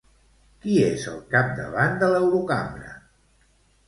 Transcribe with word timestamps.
Qui 0.61 0.77
és 0.85 1.03
el 1.11 1.19
capdavant 1.35 1.93
de 2.05 2.09
l'Eurocambra? 2.13 2.97